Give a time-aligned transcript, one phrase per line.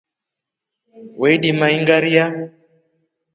[1.19, 2.25] Weldima ingairia.